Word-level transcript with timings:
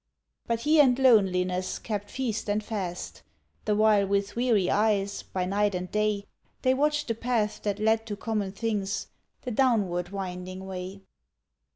But 0.47 0.61
he 0.61 0.79
and 0.79 0.97
loneliness 0.97 1.77
kept 1.77 2.09
feast 2.09 2.49
and 2.49 2.63
fast, 2.63 3.21
The 3.65 3.75
while 3.75 4.07
with 4.07 4.35
weary 4.35 4.67
eyes, 4.67 5.21
by 5.21 5.45
night 5.45 5.75
and 5.75 5.91
day; 5.91 6.25
They 6.63 6.73
watched 6.73 7.07
the 7.07 7.13
path 7.13 7.61
that 7.61 7.77
led 7.77 8.07
to 8.07 8.15
common 8.15 8.51
things 8.51 9.09
The 9.43 9.51
downward 9.51 10.09
winding 10.09 10.65
way. 10.65 11.03